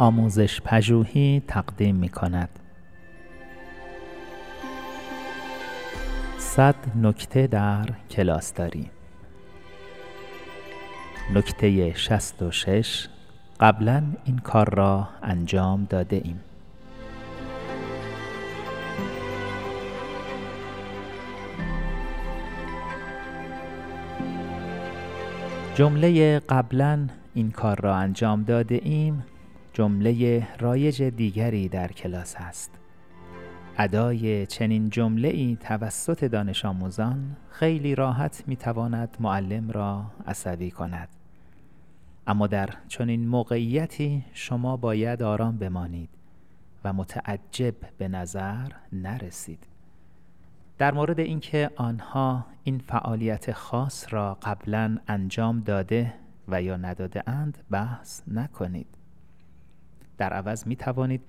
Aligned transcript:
آموزش 0.00 0.60
پژوهی 0.60 1.42
تقدیم 1.48 1.96
می 1.96 2.08
کند. 2.08 2.48
صد 6.38 6.74
نکته 7.02 7.46
در 7.46 7.86
کلاسداری 8.10 8.90
نکته 11.34 11.92
شصت 11.94 12.42
و 12.42 12.50
شش 12.50 13.08
قبلا 13.60 14.02
این 14.24 14.38
کار 14.38 14.74
را 14.74 15.08
انجام 15.22 15.84
داده 15.84 16.20
ایم. 16.24 16.40
جمله 25.74 26.38
قبلا 26.38 27.08
این 27.34 27.50
کار 27.50 27.80
را 27.80 27.96
انجام 27.96 28.42
داده 28.42 28.80
ایم. 28.82 29.24
جمله 29.72 30.46
رایج 30.58 31.02
دیگری 31.02 31.68
در 31.68 31.92
کلاس 31.92 32.36
است. 32.38 32.70
ادای 33.78 34.46
چنین 34.46 34.90
جمله 34.90 35.28
ای 35.28 35.56
توسط 35.60 36.24
دانش 36.24 36.64
آموزان 36.64 37.36
خیلی 37.50 37.94
راحت 37.94 38.44
می 38.46 38.56
تواند 38.56 39.16
معلم 39.20 39.70
را 39.70 40.04
عصبی 40.26 40.70
کند. 40.70 41.08
اما 42.26 42.46
در 42.46 42.70
چنین 42.88 43.28
موقعیتی 43.28 44.24
شما 44.32 44.76
باید 44.76 45.22
آرام 45.22 45.58
بمانید 45.58 46.10
و 46.84 46.92
متعجب 46.92 47.74
به 47.98 48.08
نظر 48.08 48.72
نرسید. 48.92 49.66
در 50.78 50.94
مورد 50.94 51.20
اینکه 51.20 51.70
آنها 51.76 52.46
این 52.64 52.78
فعالیت 52.78 53.52
خاص 53.52 54.12
را 54.12 54.34
قبلا 54.42 54.98
انجام 55.08 55.60
داده 55.60 56.14
و 56.48 56.62
یا 56.62 56.76
نداده 56.76 57.22
اند 57.26 57.58
بحث 57.70 58.22
نکنید. 58.28 58.99
در 60.20 60.32
عوض 60.32 60.66
می 60.66 60.76
توانید 60.76 61.22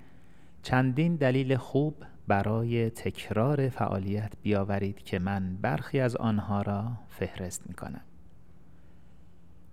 چندین 0.64 1.16
دلیل 1.16 1.58
خوب 1.58 1.96
برای 2.28 2.90
تکرار 2.90 3.70
فعالیت 3.70 4.34
بیاورید 4.42 5.04
که 5.04 5.20
من 5.20 5.58
برخی 5.62 6.00
از 6.00 6.16
آنها 6.16 6.62
را 6.62 6.92
فهرست 7.08 7.68
می 7.68 7.74
کنم 7.74 8.02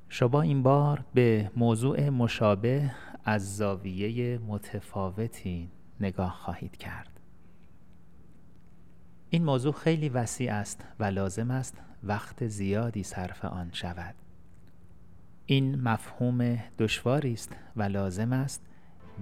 شما 0.09 0.43
این 0.43 0.63
بار 0.63 1.05
به 1.15 1.51
موضوع 1.57 2.09
مشابه 2.09 2.91
از 3.25 3.57
زاویه 3.57 4.39
متفاوتی 4.39 5.71
نگاه 6.01 6.33
خواهید 6.33 6.77
کرد. 6.77 7.21
این 9.31 9.45
موضوع 9.45 9.73
خیلی 9.73 10.09
وسیع 10.09 10.55
است 10.55 10.85
و 11.01 11.05
لازم 11.05 11.51
است 11.51 11.83
وقت 12.03 12.47
زیادی 12.47 13.03
صرف 13.03 13.45
آن 13.45 13.71
شود. 13.73 14.15
این 15.47 15.81
مفهوم 15.81 16.59
دشواری 16.79 17.33
است 17.33 17.57
و 17.77 17.83
لازم 17.83 18.33
است 18.33 18.68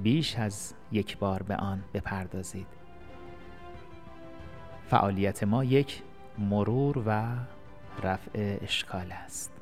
بیش 0.02 0.36
از 0.36 0.74
یک 0.92 1.18
بار 1.18 1.42
به 1.42 1.56
آن 1.56 1.84
بپردازید. 1.94 2.66
فعالیت 4.88 5.42
ما 5.42 5.64
یک 5.64 6.02
مرور 6.38 7.02
و 7.06 7.36
رفع 8.02 8.58
اشکال 8.62 9.12
است. 9.12 9.52